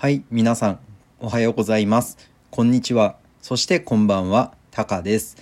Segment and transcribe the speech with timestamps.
[0.00, 0.78] はい、皆さん、
[1.18, 2.18] おはようございます。
[2.52, 3.16] こんにちは。
[3.42, 5.36] そしてこんばんは、タカです。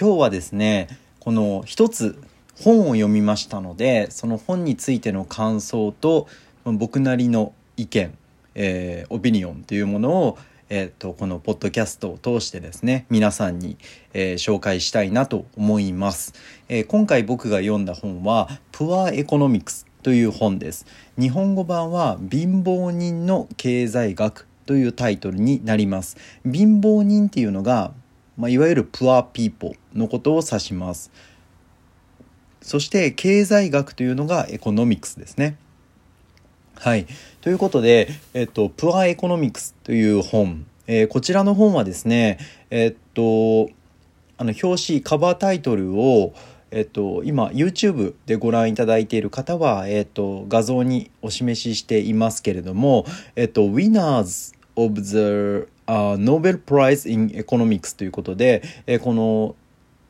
[0.00, 0.86] 今日はですね、
[1.18, 2.16] この一つ
[2.54, 6.28] 本を読みましたので、その本についての感想と、
[6.64, 8.16] 僕なりの意見、
[8.54, 10.38] えー、オピニオンというものを、
[10.68, 13.76] えーと、このポッドキャストを通してですね皆さんに、
[14.14, 16.34] えー、紹介したいなと思います、
[16.68, 20.86] えー、今回僕が読んだ本は「プアエコノミクス」という本です。
[21.18, 26.16] 日本語版は「貧乏人の経済学」というタイトルになります。
[26.44, 27.92] 貧乏人っていうのが、
[28.36, 31.10] まあ、いわゆるプアピーポのことを指します。
[32.62, 35.56] そして経済学というのが economics ですね。
[36.76, 37.08] はい。
[37.40, 42.38] ということで、えっと、 Poor Economics という本、えー、こちらの本はですね、
[42.70, 43.70] えっと、
[44.38, 46.32] あの、表紙、カバータイトルを、
[46.70, 59.54] えっと、今、YouTube でご覧いただいている方は、えっと、画像にお示ししていますけれども、えっと、Winners of the、uh, Nobel Prize in Economics ということで、え、この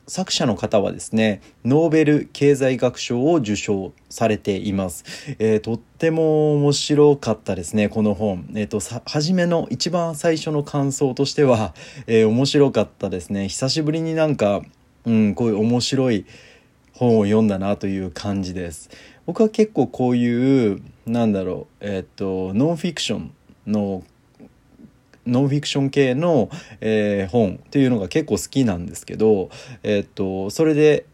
[0.07, 5.03] 作者の方はですねノーベル経済学賞を受賞されています、
[5.37, 8.49] えー、とっても面白かったですねこの本。
[8.55, 11.75] え、ー、とさ初めの一番最初の感想としては、
[12.07, 13.49] えー、面白かったですね。
[13.49, 14.61] 久しぶりになんか
[15.05, 16.25] うんこういう面白い
[16.97, 18.89] 本を読んだなという感じです。
[19.25, 23.31] 僕は結構こういうなんだろうえっ、とノンフィクション
[23.67, 24.03] の
[25.27, 26.49] ノンフィクション系の、
[26.81, 29.49] えー、本っていうのが結構好きなんですけど、
[29.83, 31.05] え、っとそれで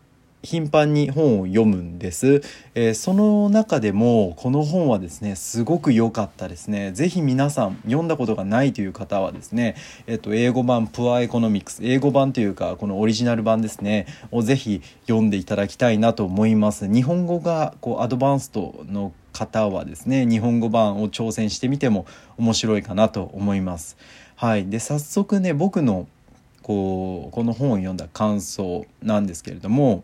[0.43, 2.41] 頻繁に本を読むんです、
[2.75, 6.91] えー、その中でもこの本はですねすごく良かったですね。
[6.93, 16.91] 是非皆さん読んだことがないという方はですね、えっと、英語版プアエコノミクス英語版というかこのオリジナル版ですねを是非読んでいただきたいなと思います。
[16.91, 22.05] 日本語がこうアドバンストの方はですね日本語版を挑戦してみても
[22.37, 23.97] 面白いかなと思います。
[24.35, 26.07] はい、で早速ね僕の
[26.63, 30.03] こうこの本を読んだ感想なんですけれども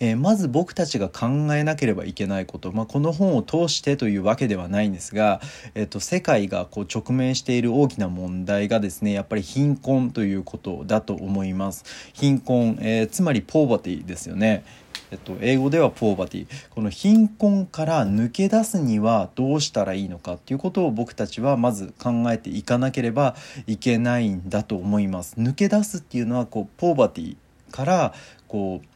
[0.00, 5.40] えー、まず僕たちが考えなければいけないこと、まあ、この本を通してというわけではないんですが、
[5.74, 11.84] えーと、世界がこう直面している大きな問題がですねやっぱり貧困ということだと思います。
[12.12, 14.64] 貧困、えー、つまりポーバティですよね。
[15.10, 16.46] えっと、英語ではポーバティ。
[16.70, 23.36] この貧困から抜け出すにはどうしたらいいのかっていうことを僕たちはまず考えていかなければ
[23.68, 25.36] いけないんだと思います。
[25.38, 27.36] 抜け出すっていうのはこうポーバティ
[27.70, 28.14] から
[28.48, 28.86] こう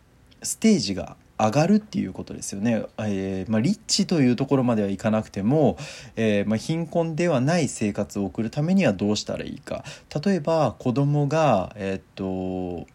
[0.43, 5.77] ステージが上がるっていうことですよね、えーまあ、リッチというところまではいかなくても、
[6.17, 9.85] えーまあ、貧困ではない生活を送るためにはどうしたらいいか
[10.25, 12.89] 例えば子供がえー、っと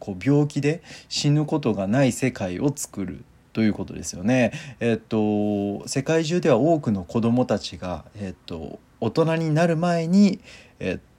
[0.00, 4.50] こう病気で死ぬことがない世界を作るということですよね。
[4.80, 10.40] えっと世界中では多くの子どもたちが、えっと、大人になる前に、
[10.80, 11.11] えっ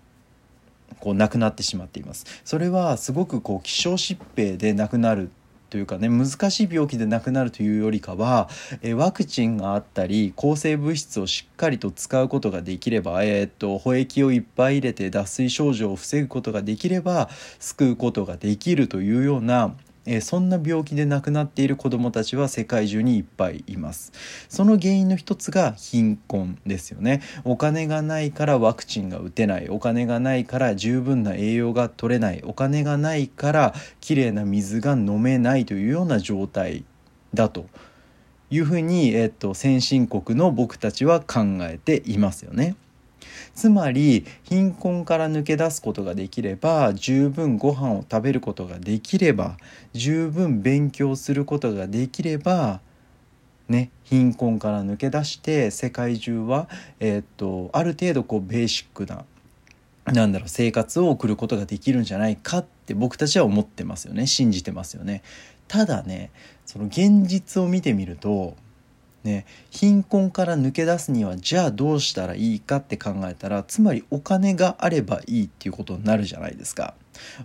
[0.99, 2.25] こう亡くなってしまっています。
[2.43, 5.29] それはすごくこう希少疾病で亡くなる
[5.73, 8.47] というかね難しい病気で亡くなるというよりかは、
[8.83, 17.27] えワクチンがあったり抗生物質をしっかりと使うことができれば、えー、っと保液をいっぱい入れて脱水症状を防ぐことができれば
[17.59, 19.73] 救うことができるというような
[20.05, 24.11] えそんな病気で亡くなっている子どもたちは世界中にいっぱいいます。
[24.49, 27.21] その原因の一つが貧困ですよね。
[27.45, 29.69] お金がないからワクチンが打てない。
[29.69, 32.41] お金がないから十分な栄養が取れない。
[32.45, 36.83] お金がないからきれいな水が飲めないというような状態
[37.33, 37.67] だと
[38.49, 42.75] いうふうに、えっと、先進国の僕たちは考えていますよね。
[43.55, 49.57] つまり貧困から抜け出すことができれば十分ご飯を食べることができれば
[49.93, 52.81] 十分勉強することができれば
[53.69, 56.67] ね、貧困から抜け出して世界中は、
[56.99, 59.25] えー、っとある程度こうベーシックな
[60.05, 65.23] なんだろう生活を送ることができるんじゃないかって僕たちは思ってますよね信じてますよね。
[65.69, 66.29] ただね
[66.65, 68.55] その現実を見てみると
[69.23, 76.93] ね、貧困から抜け出すにはじゃあどうしたらいいかって考えたらつまりお金があればいいっていうことになるじゃないですか。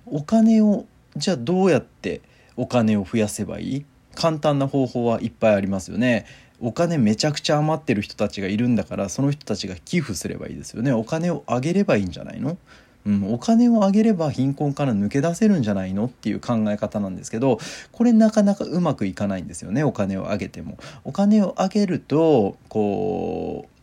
[0.07, 0.87] お金を
[1.17, 2.21] じゃあどうやって
[2.57, 3.85] お金を増やせばいい？
[4.15, 6.27] 簡単な方法はいっぱいありますよね。
[6.61, 10.91] お金めちゃくちゃ余ってる人たちがいるんだからその人たちが寄付すればいいですよね。
[10.91, 12.59] お金をあげればいいんじゃないの？
[13.07, 17.59] うん、お金をあげれば貧困から抜け出せるんじゃないのっていう考え方なんですけど
[17.93, 20.77] これなかなかうまくいかないんですよねお金をあげても。
[21.05, 23.79] お金をあげるとこう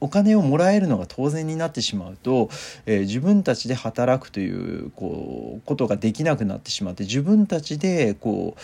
[0.00, 2.50] お金をもらえるのが当然になってしまうと、
[2.86, 8.60] えー、自分たちで働くというこうことができなくなってしまって自分たちでこう、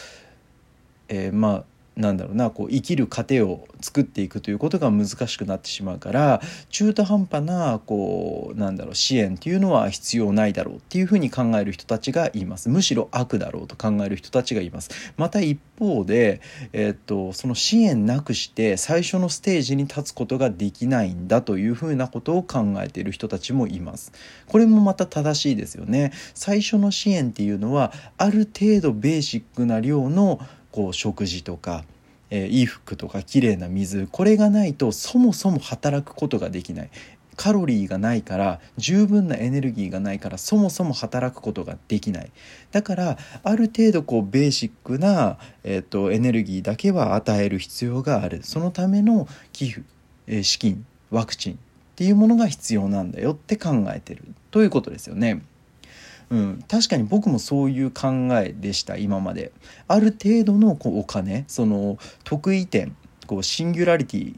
[1.09, 1.65] えー、まあ
[1.99, 6.41] なんだろうなこう生きる糧を作っていくということが難しくなってしまうから
[6.71, 12.69] 中途半端なこうなんだろう支援っていうのは必要ないだろうっていうふうに考える人たちがいます。
[12.69, 15.13] むしろ悪だろうと考える人たちがいます。
[15.17, 16.41] また一方で、
[16.73, 24.13] えー、っとその支援なくして最初のステージに立つことができないんだというふうなことを考えている人たちもいます。
[24.47, 26.13] これもまた正しいですよね。
[26.35, 30.41] 最初の支援っていうのはある程度ベーシックな量の
[30.79, 31.83] こう食事とか、
[32.31, 36.91] えー、衣服とかきれいな水これがないとそもそも働くことができない。
[37.35, 42.31] カロリーがないから十分なエネルギーがないからそもそも働くことができない。
[42.71, 48.45] だからある程度こうベーシックな、えーと、エネルギーだけは与える必要がある。
[48.45, 49.83] そのための寄付、
[50.29, 51.57] えー、資金ワクチンっ
[51.97, 54.23] ていうものが必要なんだよって考えてる。
[54.53, 55.43] ということですよね。
[56.31, 58.09] うん、確かに僕もそういう考
[58.39, 59.53] えでした今まで。
[59.87, 62.95] ある程度のこうお金その得意点
[63.27, 64.37] こうシンギュラリティ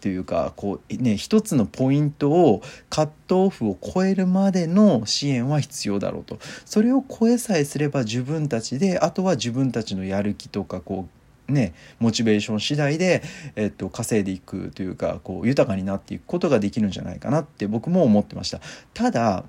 [0.00, 6.38] というかこうね一つのポイントをカットオフを超えるまでの支援は必要だろうと。
[6.64, 11.08] それを超えさえすれば自分たちであとは自分たちのやる気とかこ
[11.48, 13.22] うねモチベーション次第で、
[13.54, 18.60] えっと、稼いでいくというかこう豊かになっていくことができるんじゃないかなって僕も思ってました。
[18.94, 19.44] ただ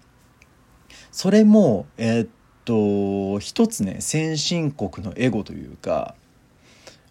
[1.11, 2.29] それもえー、っ
[2.65, 6.15] と一つね先進国のエゴというか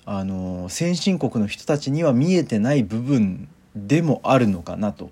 [0.04, 5.10] あの先進国の人たちには見えてない部分でもあるのかなと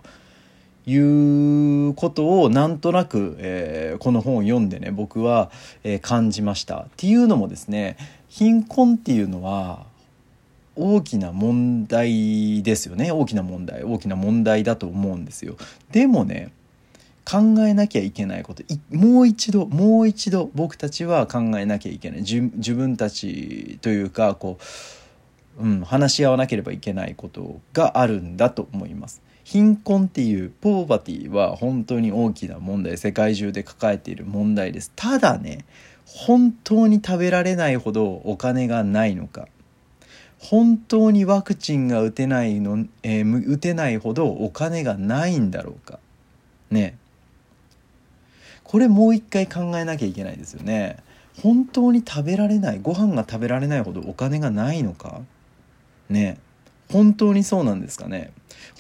[0.86, 5.50] いうことをなんとなく、えー、この本を読んでね僕は、
[5.84, 6.80] えー、感じました。
[6.80, 7.96] っていうのもですね
[8.28, 9.86] 貧困っていうのは
[10.74, 15.56] 大きな問題ですよね大きな問題大きな問題だと思うんですよ。
[15.92, 16.52] でもね
[17.30, 18.64] 考えなきゃいけないこと。
[18.90, 22.20] もう一度もう一度僕たちは考えなきゃいけない。
[22.22, 24.58] 自分たちというかこ
[25.60, 29.22] う、うん、話し合わなければいけないことがあるんだと思います。
[29.44, 34.90] 貧困っていうポーバティは本当に大きな問題世界中で抱えている問題です。
[34.96, 35.64] ただね
[36.06, 39.46] 本当に食べられないほどお金がないのか
[40.40, 46.00] 本当にワクチンが打てないの、えー、打てないほどお金がないんだろうか。
[46.70, 46.96] ね。
[48.70, 50.98] これもう一回考えなきゃいけないですよね。
[51.42, 55.22] 本当に食べられないご飯が食べられないほどお金がないのか？
[56.08, 56.38] ね。
[56.88, 58.32] 本当にそうなんですかね？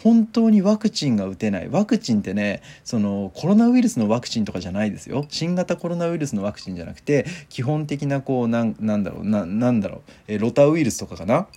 [0.04, 1.68] 本当にワクチンが打てない。
[1.68, 5.26] ワクチンってねそのコロナウイルスのワクチンとかじゃないですよ。
[5.28, 10.02] 新型コロナウイルスのワクチンじゃなくて基本的なこうなんなんだろうななんだろう。
[10.28, 11.48] えロタウイルスとかかな？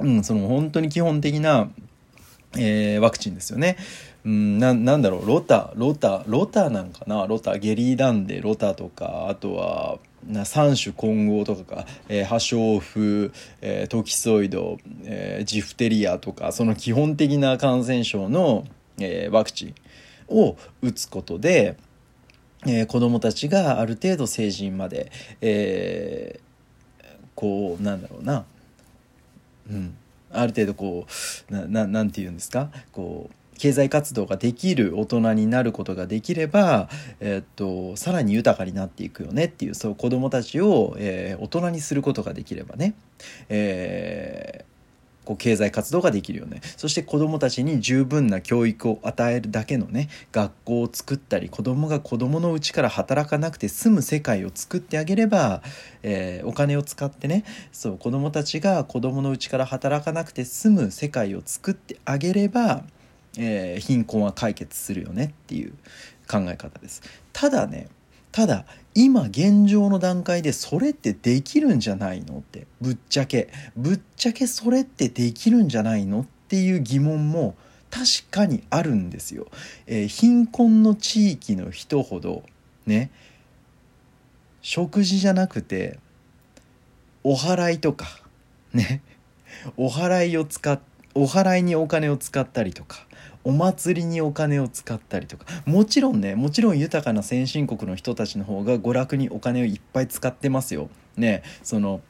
[0.00, 1.70] うんその本当に基本的な
[2.58, 3.76] えー、ワクチンですよね。
[4.26, 7.26] うん、ななんだろうロタロタロタなんかな？
[7.28, 13.30] ロタゲリーダンデロタとかあとはな三種混合とかか、えー、破傷風、
[13.60, 18.66] えー、トキソイド、えー、ジフテリアとかその基本的な感染症の、
[18.98, 19.74] えー、ワクチン
[20.28, 21.76] を打つことで、
[22.66, 27.06] えー、子どもたちがある程度成人まで、えー、
[27.36, 28.44] こうなんだろうな。
[29.70, 29.96] うん。
[30.32, 31.06] ある程度こ
[31.48, 32.70] うなななんて言うんですか？
[32.90, 36.88] こう経済活動ができる大人になることができれば、
[37.20, 42.94] え、っとさらに豊かになっていくよねっていうそう子どもたちを、えー、大人にすることができればね、
[43.48, 44.76] えー
[45.26, 46.60] こう経済活動ができるよね。
[46.76, 55.62] そして子どもたちに十分な教育を与えるだけのね学校を作ったり子どもが子どものうちから働かなくて済む世界を作ってあげれば、
[56.04, 62.84] え、お金を使ってねそう子どもたちが子どものうちから働かなくて済む世界を作ってあげれば、
[63.38, 65.72] えー、貧困は解決するよねっていう
[66.28, 67.02] 考え方です。
[67.32, 67.88] ただね
[68.32, 77.56] ただ今現状の段階でそれってできるんじゃないのってぶっちゃけぶっちゃけそれってできるんじゃないのっていう疑問も
[77.90, 79.46] 確かにあるんですよ。
[79.86, 82.42] えー、貧困の地域の人ほど
[82.84, 83.10] ね
[84.60, 85.98] 食事じゃなくて
[87.22, 88.06] お祓いとか
[88.74, 89.00] ね
[89.76, 93.06] お祓いを使ってお祓いにお金を使ったりとか
[93.42, 100.90] お祭りにお金を使ったりとかもちろんねもちろん豊かな先進国の人たちの方が娯楽にお金をいっぱい使ってますよ。
[101.16, 102.00] ねその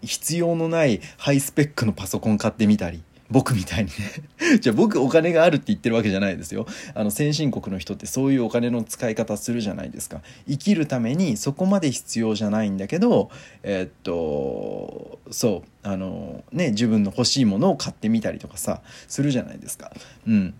[0.00, 3.02] 必要のないハイスペックのパソコン買ってみたり
[3.34, 3.90] 僕みたいに。
[3.90, 6.66] ね じゃあ僕お金があるって言ってるわけじゃないですよ。
[6.94, 10.22] あの先進国の人ってそういうお金の使い方するじゃないですか。
[10.48, 13.30] 生きるためにそこまで必要じゃないんだけど
[13.64, 19.92] えー、っとそうあのね自分の欲しいものを買ってみたりとかさするじゃないですか。
[20.28, 20.54] うん。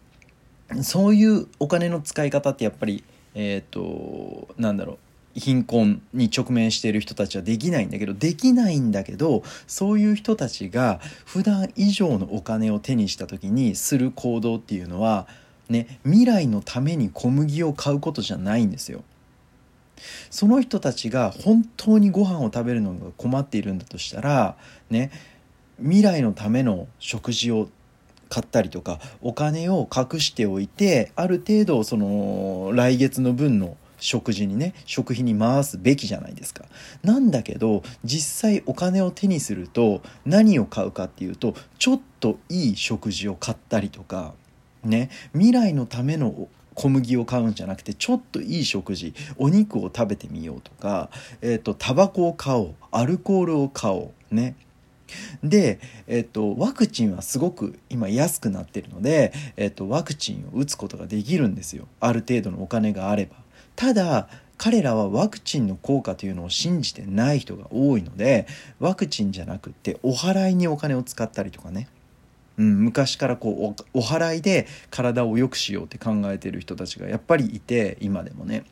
[0.83, 3.05] そういうお金の使い方ってやっぱり
[3.37, 4.99] えっ、となんだろう。
[5.35, 15.27] 貧困に直面している人たちはできないんだけどできないんだけどそういう人たちが普段以上のお金を手にした時にする行動っていうのは
[15.69, 19.03] ね未来のために小麦を買うことじゃないんですよ。
[20.31, 24.57] その人たちが本当にご飯を食べるのが困っているんだとしたら
[24.91, 25.11] ね
[25.79, 27.69] 未来のための食事を
[28.29, 36.67] 買ったりとかお金を隠しておいてある程度その来月の分の食事にね食費に回すべきじゃないですか。
[37.03, 44.35] なんだけど実際お金を手にすると何を買うかっていうとちょっといい食事を買ったりとか
[44.85, 51.09] ね未来のための小麦を買うんじゃなくてちょっといい食事お肉を食べてみようとか
[51.41, 54.57] えっ、ー、とタバコを買おうアルコールを買おうね
[55.43, 63.44] で、えっと、ワクチンはすごく今安くなってるので、えっと、ワクチンを打つことができるんですよある程度のお金があれば。
[63.77, 68.47] ただ彼らはワクチンの効果というのを信じてない人が多いので
[68.79, 71.89] ワクチンじゃなくてお祓いにお金を使ったりとかね、
[72.57, 78.65] うん、昔からこうお祓いで体を良くしようって考えてる人たちがやっぱりいて今でもね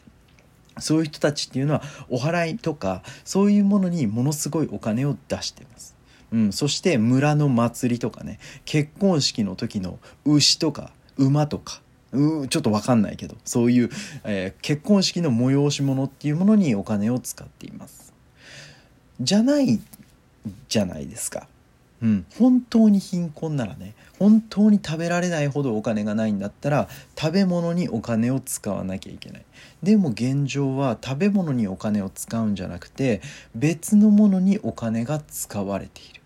[0.79, 5.95] そういう人たちっていうのはお祓いとかそういうものにものすごいお金を出してます。
[6.33, 11.83] うん、そして村の祭りとかね結婚式の時の牛とか馬とか
[12.13, 13.91] うちょっと分かんないけどそういう、
[14.25, 18.13] えー、結婚式の催し物っていうものにお金を使っています。
[19.21, 19.81] じゃない
[20.69, 21.47] じゃないですか。
[22.03, 29.45] うん、本当に貧困ならね本当に食べられないほどお金がないんだったら食べ物にお金を使わなきゃいけない。
[29.83, 33.23] でも現状は食べ物にお金を使うんじゃなくて
[33.55, 36.21] 別のものにお金が使われている。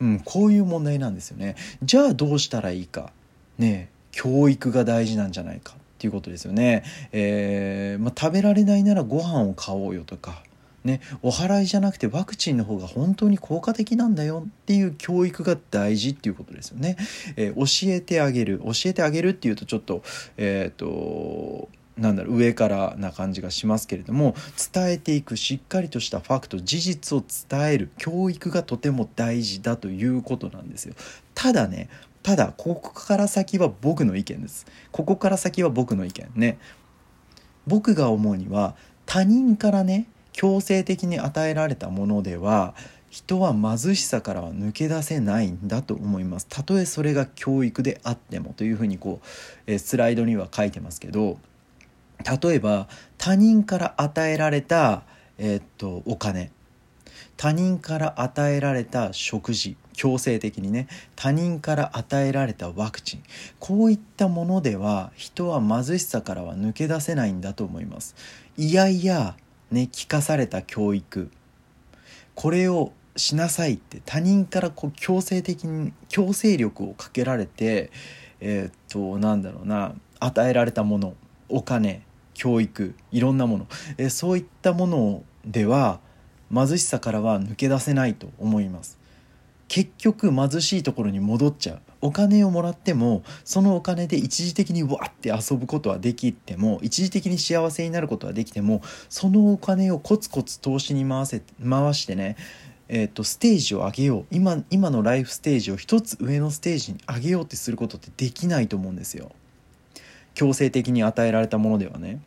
[0.00, 1.56] うん、こういう問題なんですよね。
[1.82, 3.12] じゃあどうしたらいいか。
[3.58, 6.84] ね教育が大事なんじゃないかっていうことですよね。
[7.10, 10.42] えー、まあ、食べられないならご飯を買おうよとか。
[10.84, 16.96] ね、お祓いじゃなくてワクチンの方が本当に効果的なんだよっていう教育が大事っていうことですよね。
[17.36, 20.02] えー、教えてあげる教えてあげるっていうとちょっと
[20.36, 24.34] えっ、ー、となんだろう上からな感じがしますけれども
[24.72, 30.94] 伝えていくしっかりとしたファクト事実を伝える教育がとても大事だということなんですよ
[31.34, 31.88] ただね
[32.22, 34.66] ただここから先は僕の意見です。
[34.90, 36.58] ここから先は僕の意見ね。
[37.66, 38.74] 僕が思うには
[39.06, 42.74] 他人からね強制的に与えられたものでは
[43.10, 46.46] 人は貧しさからは抜け出せないんだと思います。
[46.48, 49.26] たとえそれが教育であってもというふうにこう、
[49.66, 51.38] えスライドには書いてますけど
[52.42, 52.88] 例えば
[53.18, 55.02] 他人から与えられた、
[55.36, 56.50] えー、っとお金。
[57.36, 63.22] 他人から与えられた食事強制的にね他人から与えられたワクチン。
[63.58, 68.14] こういったものでは人は貧しさからは抜け出せないんだと思います。
[68.56, 69.36] いやいや
[69.70, 71.30] ね聞かされた教育。
[72.34, 77.90] これをしなさいって他人からこう強制的に強制力をかけられて
[78.40, 81.14] えー、っとなんだろうな与えられたもの
[81.48, 82.02] お金
[82.34, 83.66] 教育いろんなもの、
[83.98, 86.00] えそういったものでは
[86.52, 88.98] 貧しさからは抜け出せないと思います。
[89.68, 91.80] 結局貧しいところに戻っちゃう。
[92.02, 102.36] お金をもらってもそのお金で一時的にわって遊ぶことはできても一時的に幸せになることはできてもそのお金をコツコツ投資に回せ回してね
[102.94, 104.26] えーと、ステージを上げよう。
[104.30, 109.32] 今今のライフステージを一つ上のステージに上げようってすることってできないと思うんですよ。
[110.34, 112.20] 強制的に与えられたものではね。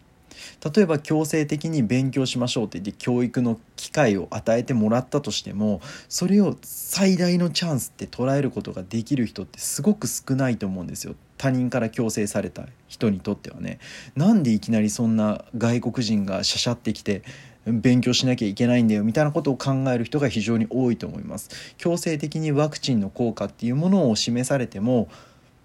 [0.73, 11.15] 例えば強制的に勉強しましょうって言って教育の機会を与えてもらったとしてもそれを最大のチャンスって捉えることができる人ってすごく少ないと思うんですよ。
[11.37, 13.79] 他人から強制された人にとってはね。
[14.15, 17.23] なんでいきなりそんな外国人がしゃしゃってきて
[17.65, 21.49] 勉強しなきゃいけないんだよみたいなことを考える人が非常に多いと思います。
[21.77, 25.09] 強制的にワクチンの効果っていうものを示されても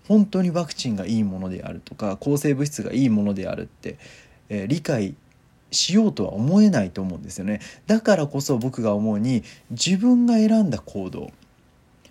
[0.08, 3.96] 本当にワクチンがいいものであるとか抗生物質がいいものであるって、
[4.50, 5.14] えー、理解
[5.70, 7.60] しようとは思えないと思うんですよね。
[7.86, 11.30] だからこそ僕が思うに自分が選んだ行動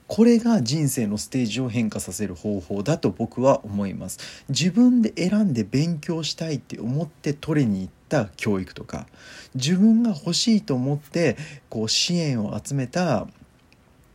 [0.09, 4.43] これが人生のステージを変化させる方法だと僕は思います。
[4.49, 9.05] 自分で選んで勉強したいって思って取りに行った教育とか
[9.53, 11.37] 自分が欲しいと思って
[11.69, 13.27] こう支援を集めた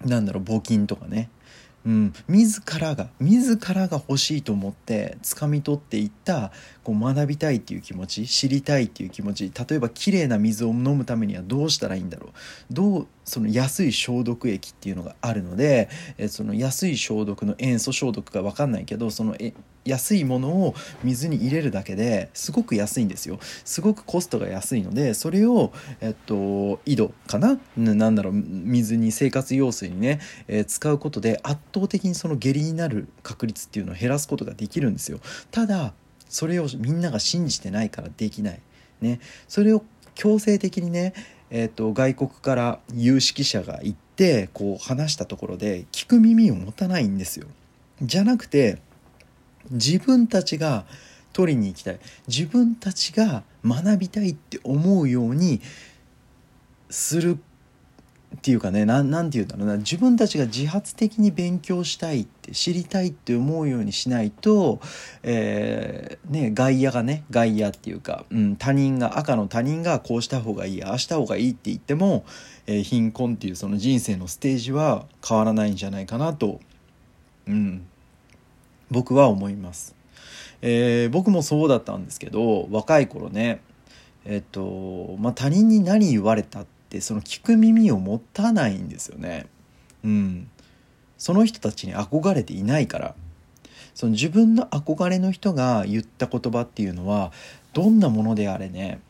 [0.05, 1.31] なんだろう募金とかね。
[1.87, 6.51] うん、自らが自らが欲しいと思って掴み取っていった
[6.83, 12.31] こう学びたいっていう気持ち知りたいっていう気持ち例えばきれいな水を飲むためにはどうしたらいいんだろう。
[12.71, 15.89] どうその安い消毒液っていうのがあるので
[16.19, 19.53] えその安い消毒の塩素消毒か分かんないけどそのえ
[19.85, 23.39] 安いものを水に入れるだけですごく安いんですよ。
[23.65, 27.59] すごくコストが安いのでそれをえっと井戸かな？
[27.77, 35.21] なんだろう水に生活用水にね、えー、使うことで圧倒的にその下痢になる確率っていうのを減らすことができるんですよ。
[35.51, 35.93] ただ
[36.29, 38.61] それをみんなが信じてないからできない。
[39.01, 39.21] ね。
[39.49, 41.13] それを強制的にね
[41.51, 47.47] えーと、外国から有識者が行ってこう話したところで聞く耳を持たないんですよ。
[48.03, 48.79] じゃなくて
[49.71, 50.85] 自分たちが
[51.33, 51.99] 取りに行きたい。
[52.29, 55.61] 自分たちが学びたいって思うように
[56.91, 57.39] する
[58.35, 59.77] っていうかね何て言うんだろうな。
[59.77, 64.81] 自分たちが自発的に勉強したいって知りたいって思うようにしないと、
[65.23, 72.25] えー、ね、外野がね外野っていうか、うん、他人が赤の他人がこうした方がいいああした方がいいって言っても、
[72.67, 76.61] えー、貧困っていうその人生のステージは変わらないんじゃないかなと、
[77.47, 77.87] うん、
[78.95, 79.97] 僕は思います。
[80.63, 83.61] えー、僕もそうだったんですけど若い頃ね
[84.25, 89.47] えっとまあ他人に何言われたってその聞く耳を持たないんですよね。
[90.05, 90.49] うん、
[91.19, 93.15] その人たちに憧れていないから
[93.95, 97.33] その自分の憧れの人が言った言葉っていうのは
[97.73, 99.01] どんなものであれね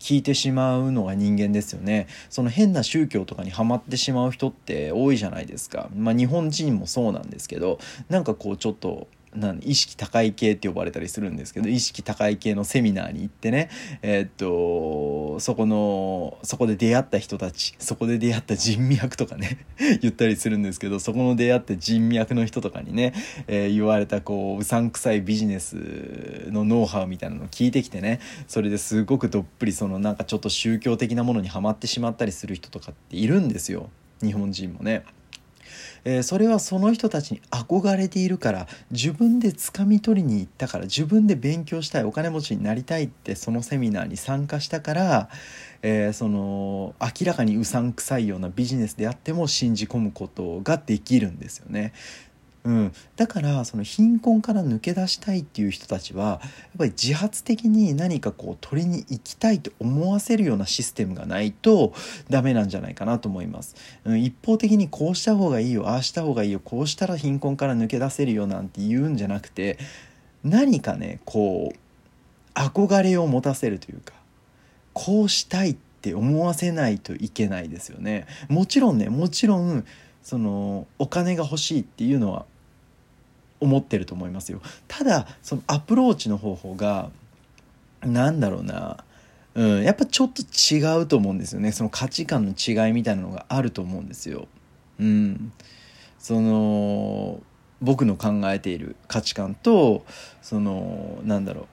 [0.00, 7.78] 聞いてしまうのが人間ですよねその変な宗教とかにはまってしまう人って多いじゃないですかまあ日本人もそうなんですけど
[8.10, 13.68] なんかこうちょっとなん意識高い系って呼ばれたりするんですけど意識高い系のセミナーに行ってね
[14.02, 19.66] えー、っとそこのそこで出会った人たちそこで出会った人脈とかね
[20.00, 23.12] 言ったりするんですけどそこの出会った人脈の人とかにね、
[23.46, 25.76] えー、言われたこううさんくさいビジネス
[26.50, 33.90] のノウハウみたいなのを聞いてきてねそれですごくどっぷりそのなんかちょっと宗教的なものにはまってしまったりする人とかっているんですよ
[34.22, 35.04] 日本人もね。
[36.04, 45.28] えー、それはその人たちに憧れているから自分で掴み取りに行ったから自分で勉強したいお金持ちになりたいってそのセミナーに参加したから、
[45.82, 51.92] えー、その明らかにうさんくさいようなビジネスであっても信じ込むことができるんですよね。
[52.64, 56.40] うん、だからその貧困から抜け出したいっていう人たちはやっ
[56.78, 61.92] ぱり自発的に何かこう取りに行きたいと思わせるようなシステムがないと
[62.30, 69.78] ダメなんじゃないかなと思います、うん、一方的にこうした方がいいよああした方がいいよこうしたら貧困から抜け出せるよなんて言うんじゃなくて
[70.42, 74.14] 何かねこう憧れを持たせるというか
[74.94, 78.26] こうしたいって思わせないといけないですよね。
[78.48, 79.84] もちろんねもちろん
[80.22, 82.46] そのお金が欲しいっていうのは
[83.60, 84.60] 思ってると思いますよ。
[84.88, 87.10] ただそのアプローチの方法が
[88.02, 89.04] 何だろうな。
[89.54, 91.70] うん、やっぱちょっと違うと思うんですよね。
[91.70, 94.48] その価値観の違いみたいなのがあると思うんですよ。
[94.98, 95.52] うん、
[96.18, 97.40] その
[97.80, 100.04] 僕の考えている価値観と
[100.42, 101.66] そのなんだろう。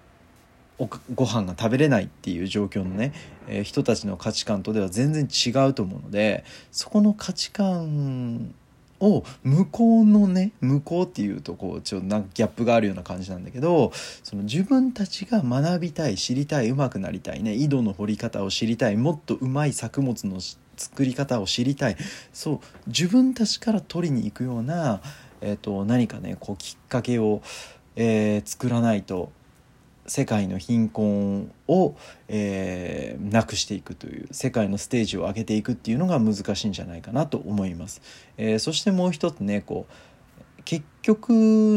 [1.13, 3.13] ご飯が食べれないっていう状況のね、
[3.47, 8.55] えー、人たちの価値観とでは全然違うと思うのでそこの価値観
[9.01, 13.91] を向こうのね向こうっていうとこうちょっとなんかギャップがあるような感じなんだけど
[14.23, 20.39] その自分たちが学びたい知りたい上手くなりたいね井戸の掘り方を知りたいもっとうまい作物の
[20.77, 21.97] 作り方を知りたい
[22.31, 25.01] そう自分たちから取りに行くような、
[25.41, 27.41] えーと、何かねこうきっかけを、
[27.95, 29.31] えー、作らないと
[30.07, 31.95] 世界の貧困を、
[32.27, 38.01] えー、なくしていくという世界のステージを上げていくっていうのが難しいんじゃないかなと思います。
[38.37, 41.31] えー、そしてもう一つねこう結局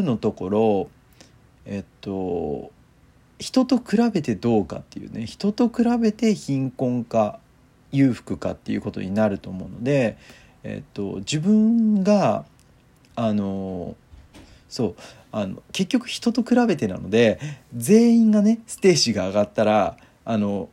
[0.05, 0.89] のところ
[1.67, 2.73] えっと
[3.39, 7.39] 人と比べてどうかっていうね人と比べて貧困か
[7.93, 10.17] 裕福かっていうことになると思うので、
[10.65, 12.45] えっと、自分が
[13.17, 13.97] あの
[14.75, 14.95] そう
[15.31, 17.39] あの結局人と比べてなので
[17.77, 20.69] 全員がねステージが上がったらあの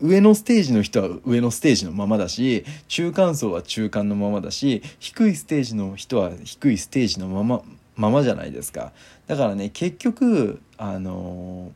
[0.00, 7.60] 上のステージの人は上のステージのままだし中間層は中間のままだし低いステージの人は低いステージのまま
[7.96, 8.92] ままじゃないですか。
[9.26, 11.70] だからね結局あの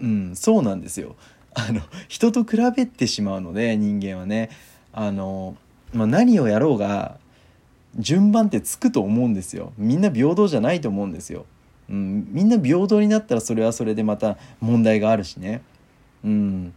[0.00, 1.14] うんそうなんですよ。
[1.54, 4.50] あの人と比べてしまうので人間はね。
[4.92, 5.56] あの、
[5.92, 7.18] まあ、何をやろうが
[7.98, 9.72] 順番ってつくと思うんですよ。
[9.76, 11.46] みんな平等じゃないと思うんですよ、
[11.90, 15.62] うん、みんな平等になったらそれはそれでまた問題があるしね。
[16.24, 16.74] うん。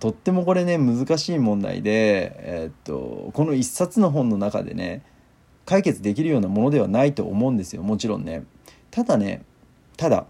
[0.00, 5.02] とってもこれね難しい問題で、えー、っとこの一冊の本の中でね
[5.64, 7.82] 解決できるようなものではないと思うんですよ。
[7.82, 8.44] もちろんね。
[8.90, 9.42] ただね
[9.96, 10.26] ただ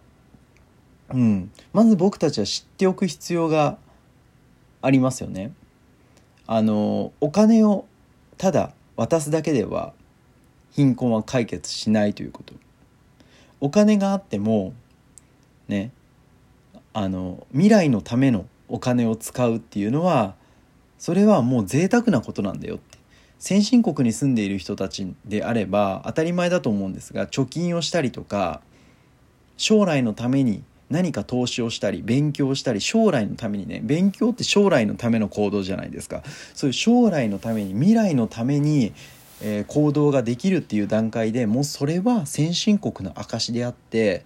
[1.11, 1.51] うん。
[1.73, 3.79] まず僕たちは知っておく必要が
[4.83, 5.53] ありますよね。
[6.47, 7.87] あのお金を
[8.39, 9.95] ただ渡すだけでは
[10.77, 12.53] 貧困は解決しないということ。
[13.61, 14.75] お金があっても
[15.69, 15.91] ね
[16.93, 20.35] あの未来のためのお金を使うっていうのは
[20.99, 22.99] それはもう贅沢なことなんだよって。
[23.39, 28.61] 先進国に住んでいる人たちであれば当たり前だと思うんですが貯金をしたりとか
[29.57, 36.23] 将来のために何か投資をしたり勉強したり将来のためにね勉強って将来のための行動じゃないですか。
[36.55, 38.93] そういう将来のために未来のために、
[39.43, 44.25] えー、行動ができるっていう段階でもうそれは先進国の証であって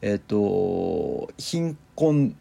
[0.00, 2.36] えっ、ー、と貧困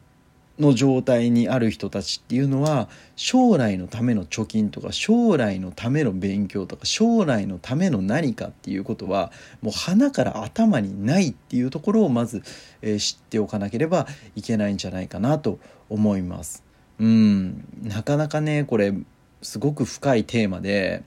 [0.60, 9.32] の状態にある人たちっていうのは将来のための貯金とか将来のための勉強とか将来のための何かっていうことは
[9.62, 12.44] もう鼻から頭にないっていうところをまず、
[12.82, 16.64] えー、知っておかなければいけないんじゃないかなと思います。
[17.00, 18.94] うんなかなかねこれ
[19.42, 21.04] すごく深いテーマで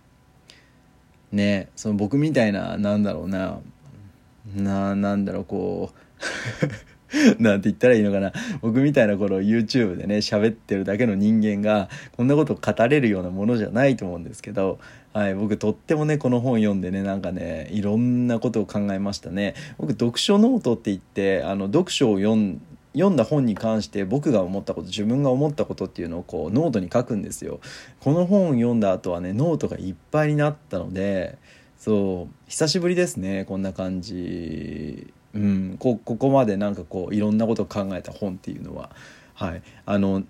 [1.34, 3.60] ねその僕みたいななんだろうな。
[4.54, 5.94] ななんだろうこう。
[7.38, 8.32] なんて言ったらいいのかな。
[8.60, 14.78] 僕みたいな頃 YouTube でね喋ってるだけの人間がこんなこと語れるようなものじゃないと思うんですけど、
[15.12, 19.54] はい、僕とってもねこの本読んでねなんかねいろんなことを考えましたね。
[19.78, 22.60] 僕読書ノートって言ってあの読書を読ん
[22.94, 27.60] 読んだ本に関して僕が思ったこと自分が思ったことっていうのをこうノートに書くんですよ。
[28.00, 31.36] この本を読んだ後はねノートがいっぱいになったので
[31.76, 35.12] そう久しぶりですねこんな感じ。
[35.34, 38.90] うん、こここまでなんかこういろんなことを考えた本っていうのは、
[39.34, 40.22] はい、あの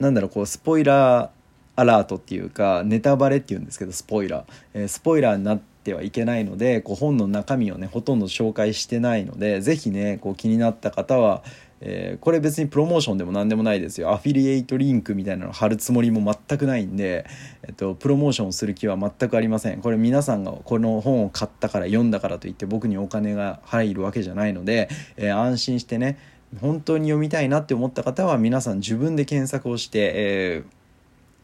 [0.00, 11.42] なんだろうこう spoiler alert っていうかネタバレっていうんですけど spoiler、えー、 spoiler になってはいけないのでこう本の中身をねほとんど紹介してないので是非ねこう気になった方は
[11.84, 14.12] えー、これ別にプロモーションでも何でもないですよ。
[14.12, 17.26] アフィリエイトリンクみたいなの貼るつもりも全くないんで、
[17.66, 19.80] えっと、プロモーションする気は全くありません。
[19.80, 26.18] これ皆さんがこの本を買ったから読んだからといって僕にお金が入るわけじゃないので、えー、安心してね
[26.60, 30.72] 本当に読みたいなって思った方は皆さん自分で検索をして、えー、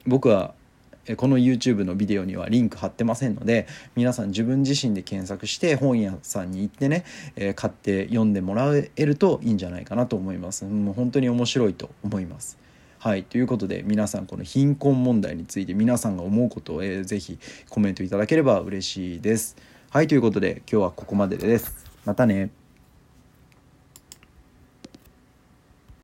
[0.07, 0.55] 僕は
[1.16, 7.04] この YouTube のビデオにはリンク貼ってませんので皆さん自分自身で検索して本屋さんに行ってね、
[7.37, 10.64] えー、買って読んでもらえるといいんじゃないかなと思います。
[10.64, 12.58] もう本当に面白いと思います。
[12.98, 13.22] はい。
[13.22, 19.56] ということで皆さんこの貧困問題について皆さんが思うことを、えー、ぜひコメントいただければ嬉しいです。
[19.90, 20.08] はい。
[20.08, 21.87] ということで今日はここまでです。
[22.04, 22.57] またね。